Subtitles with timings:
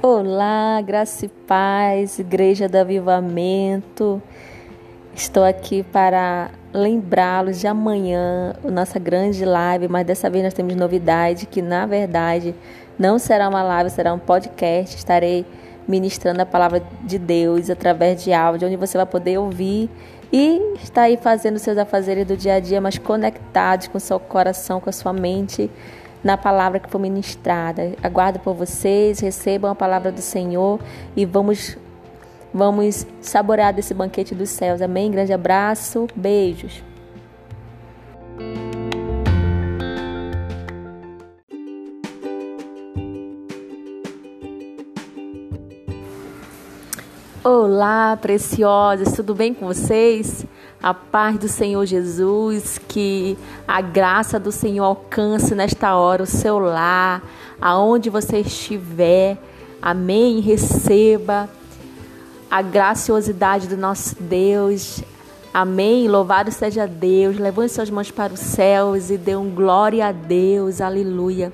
[0.00, 4.22] Olá, graça e paz, Igreja do Avivamento.
[5.12, 11.46] Estou aqui para lembrá-los de amanhã, nossa grande live, mas dessa vez nós temos novidade
[11.46, 12.54] que na verdade
[12.96, 14.94] não será uma live, será um podcast.
[14.94, 15.44] Estarei
[15.88, 19.90] ministrando a palavra de Deus através de áudio, onde você vai poder ouvir
[20.32, 24.78] e estar aí fazendo seus afazeres do dia a dia, mas conectados com seu coração,
[24.78, 25.68] com a sua mente
[26.22, 27.92] na palavra que foi ministrada.
[28.02, 30.80] Aguardo por vocês, recebam a palavra do Senhor
[31.16, 31.76] e vamos
[32.52, 34.80] vamos saborear desse banquete dos céus.
[34.80, 35.10] Amém.
[35.10, 36.82] Grande abraço, beijos.
[47.44, 50.44] Olá, preciosas, tudo bem com vocês?
[50.80, 56.58] A paz do Senhor Jesus, que a graça do Senhor alcance nesta hora o seu
[56.58, 57.22] lar,
[57.60, 59.36] aonde você estiver.
[59.82, 60.40] Amém.
[60.40, 61.48] Receba
[62.48, 65.02] a graciosidade do nosso Deus.
[65.52, 66.06] Amém.
[66.06, 67.38] Louvado seja Deus.
[67.38, 70.80] Levante suas mãos para os céus e dê um glória a Deus.
[70.80, 71.52] Aleluia.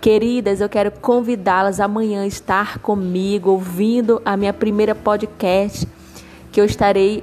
[0.00, 5.86] Queridas, eu quero convidá-las amanhã a estar comigo, ouvindo a minha primeira podcast,
[6.50, 7.22] que eu estarei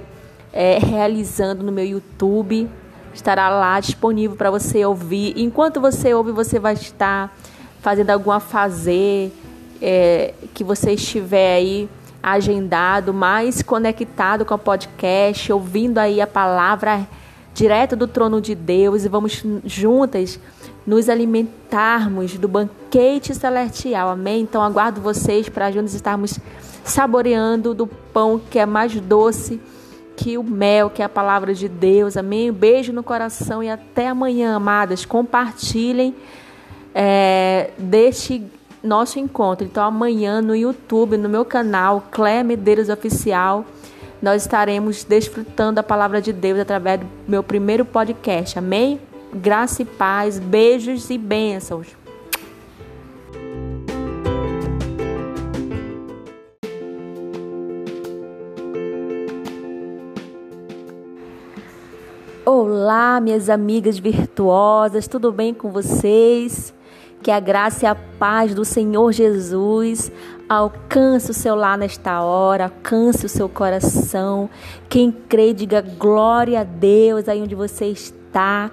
[0.56, 2.70] é, realizando no meu YouTube.
[3.14, 5.34] Estará lá disponível para você ouvir.
[5.36, 7.36] Enquanto você ouve, você vai estar
[7.81, 9.31] fazendo alguma fazer
[9.81, 11.89] é, que você estiver aí
[12.23, 17.06] agendado, mais conectado com o podcast, ouvindo aí a palavra
[17.53, 20.39] direto do trono de Deus e vamos juntas
[20.88, 24.09] nos alimentarmos do banquete celestial.
[24.09, 24.42] Amém?
[24.42, 26.39] Então aguardo vocês para juntos estarmos
[26.83, 29.59] saboreando do pão que é mais doce
[30.16, 32.17] que o mel, que é a palavra de Deus.
[32.17, 32.49] Amém?
[32.49, 35.05] Um beijo no coração e até amanhã, amadas.
[35.05, 36.16] Compartilhem
[36.94, 38.43] é, deste
[38.81, 39.66] nosso encontro.
[39.66, 43.65] Então, amanhã no YouTube, no meu canal, Clé Medeiros Oficial,
[44.21, 48.58] nós estaremos desfrutando a palavra de Deus através do meu primeiro podcast.
[48.58, 48.99] Amém?
[49.33, 52.05] Graça e paz, beijos e bênçãos.
[62.48, 66.72] Olá, minhas amigas virtuosas, tudo bem com vocês?
[67.23, 70.11] Que a graça e a paz do Senhor Jesus
[70.48, 74.48] alcance o seu lar nesta hora, alcance o seu coração.
[74.88, 78.70] Quem crê, diga glória a Deus aí onde você está.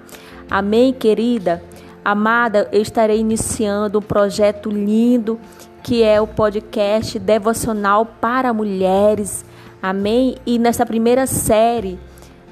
[0.51, 1.63] Amém, querida?
[2.05, 5.39] Amada, eu estarei iniciando um projeto lindo
[5.81, 9.43] que é o podcast devocional para mulheres.
[9.81, 10.35] Amém?
[10.45, 11.97] E nessa primeira série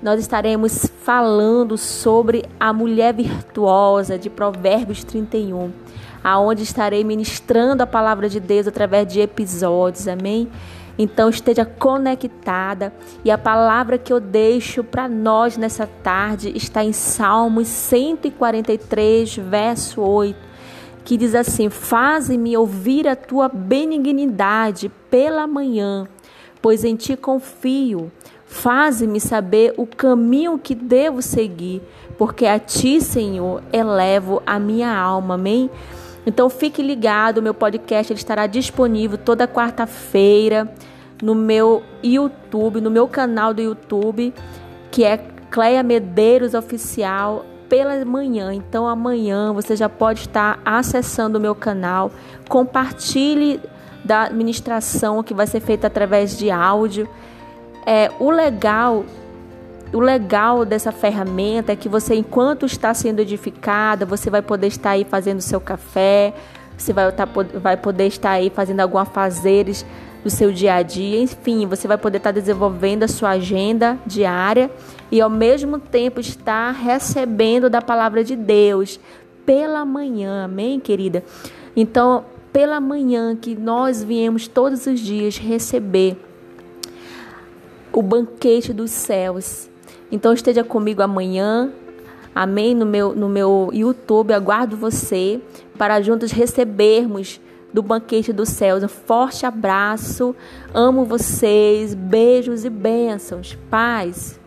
[0.01, 5.71] nós estaremos falando sobre a mulher virtuosa de Provérbios 31,
[6.23, 10.49] aonde estarei ministrando a palavra de Deus através de episódios, amém?
[10.97, 16.91] Então esteja conectada e a palavra que eu deixo para nós nessa tarde está em
[16.93, 20.37] Salmos 143, verso 8,
[21.05, 26.07] que diz assim: Faze-me ouvir a tua benignidade pela manhã,
[26.61, 28.11] pois em ti confio.
[28.51, 31.81] Faze-me saber o caminho que devo seguir,
[32.17, 35.35] porque a ti, Senhor, elevo a minha alma.
[35.35, 35.69] Amém?
[36.27, 40.69] Então fique ligado, meu podcast ele estará disponível toda quarta-feira
[41.23, 44.33] no meu YouTube, no meu canal do YouTube,
[44.91, 45.17] que é
[45.49, 48.53] Cleia Medeiros Oficial pela manhã.
[48.53, 52.11] Então amanhã você já pode estar acessando o meu canal.
[52.49, 53.61] Compartilhe
[54.03, 57.07] da administração que vai ser feita através de áudio.
[57.85, 59.05] É, o legal
[59.93, 64.91] o legal dessa ferramenta é que você, enquanto está sendo edificada, você vai poder estar
[64.91, 66.33] aí fazendo seu café,
[66.77, 67.25] você vai, tá,
[67.55, 69.85] vai poder estar aí fazendo alguns fazeres
[70.23, 74.71] do seu dia a dia, enfim, você vai poder estar desenvolvendo a sua agenda diária
[75.11, 78.99] e ao mesmo tempo estar recebendo da palavra de Deus
[79.45, 81.23] pela manhã, amém, querida?
[81.75, 82.23] Então,
[82.53, 86.17] pela manhã que nós viemos todos os dias receber
[87.93, 89.69] o banquete dos céus.
[90.11, 91.71] Então esteja comigo amanhã,
[92.33, 95.39] amém, no meu, no meu YouTube, aguardo você
[95.77, 97.39] para juntos recebermos
[97.73, 98.83] do banquete dos céus.
[98.83, 100.35] Um forte abraço,
[100.73, 104.40] amo vocês, beijos e bênçãos, paz.